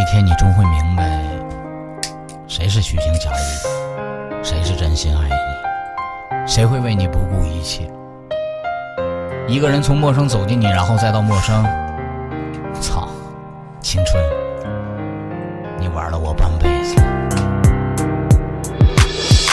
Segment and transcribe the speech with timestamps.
[0.00, 1.20] 一天你终会明白，
[2.48, 7.82] 谁是虚情假意，谁是真心爱你，谁会为你不顾一切。
[9.46, 11.62] 一个人从陌生走进你，然后再到陌生，
[12.80, 13.10] 操，
[13.82, 14.24] 青春，
[15.78, 16.94] 你玩了我半辈子。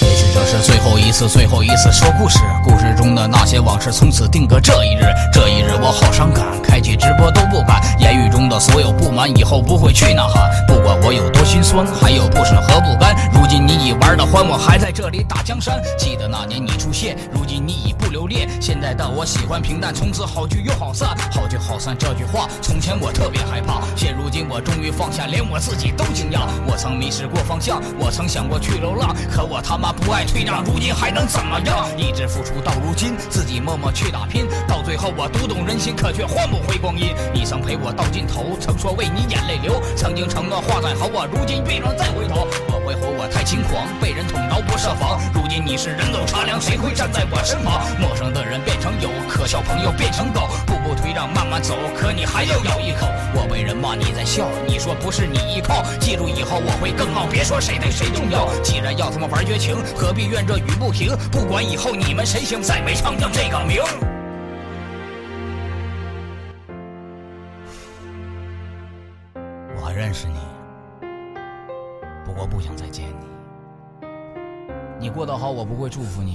[0.00, 5.02] 也许这是最后一次，最后一次说故事，故事中的那些往事从此定格这一日，
[5.32, 6.46] 这一日我好伤感，
[6.78, 13.16] 开启直播都不敢，言语中的所有不满以后不会去呐喊，不管我有多心酸，还有不舍和不甘。
[13.32, 15.82] 如今你已玩的欢，我还在这里打江山。
[15.98, 18.48] 记得那年你出现，如今你已不留恋。
[18.60, 26.46] 现在的我喜欢平淡，从此好聚又好散，好聚好散这句话，从前我特别害怕，现如今我终于放下，连我自己都惊讶。
[26.64, 31.88] 我曾迷失过方向，我曾想过去流浪，可我他妈不爱退让，如今还能怎么样？
[31.96, 37.14] 一直付出到如今，自己默默去打拼，到最后我读懂人心，可却换不回光阴。
[37.32, 42.46] 你曾陪我到尽头，曾说为你眼泪流，曾经承诺话再好，我如今别让再回头。
[42.68, 45.20] 我会后我太轻狂，被人捅刀不设防。
[45.34, 47.84] 如今你是人走茶凉，谁会站在我身旁？
[48.00, 53.06] 陌生的人变成友，可笑朋友变成狗，步步退让慢慢走，可你还要咬一口。
[53.34, 58.48] 我被人骂你在笑，你说不是你依靠，记住以后我会更好，别说谁对谁重要。
[58.62, 61.16] 既然要他妈玩绝情，何必怨这雨不停？
[61.30, 63.82] 不管以后你们谁行，再没唱将这个名。
[69.98, 70.38] 认识你，
[72.24, 74.06] 不过不想再见你。
[74.96, 76.34] 你过得好，我不会祝福你；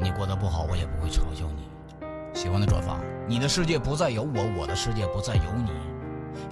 [0.00, 1.68] 你过得不好，我也不会嘲笑你。
[2.32, 2.96] 喜欢的转发，
[3.28, 5.72] 你的世界不再有我，我的世界不再有你。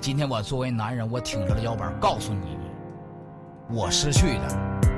[0.03, 2.59] 今天我作为男人，我挺着了腰板，告诉你，
[3.71, 4.92] 我失去的。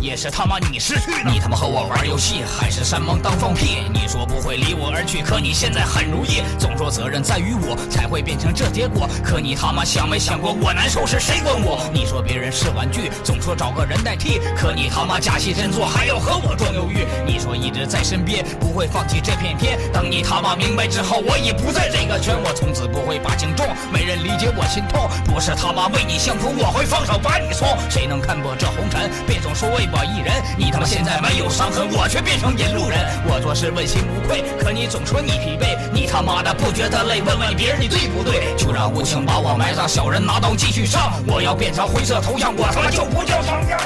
[0.00, 3.82] 也是他妈你失去的，你他妈和我玩游戏，还是山盟当放屁？
[3.92, 6.42] 你说不会离我而去，可你现在很如意。
[6.58, 9.08] 总说责任在于我，才会变成这结果。
[9.24, 11.88] 可你他妈想没想过，我难受是谁管我？
[11.92, 17.04] 你说别人是玩具，总说找个人代替，可你他妈假戏真做，还要和我装犹豫。
[17.26, 19.78] 你说一直在身边，不会放弃这片天。
[19.92, 25.10] 等你他妈明白之后，我已不在这个圈，我从此不会把情重，没人理解我心痛。
[25.26, 27.66] 不是他妈为你相逢，我会放手把你送。
[27.90, 29.10] 谁能看破这红尘？
[29.26, 32.98] 别总说为我一人你他妈现在没有伤痕我却变成引路人。
[33.26, 38.54] 我做事问心无愧可你总说你疲惫你他妈的不觉得累问问别人你对不对？
[38.58, 43.80] 就让无情把我埋葬小人拿刀继续上我要变成灰色头像我他妈就不叫上将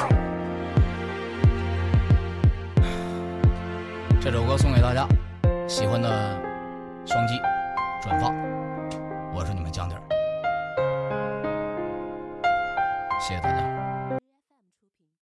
[4.19, 5.07] 这首歌送给大家
[5.65, 6.09] 喜欢的
[7.05, 7.39] 双击
[8.01, 8.27] 转发
[9.33, 9.97] 我是你们江点
[13.21, 13.72] 谢谢大家。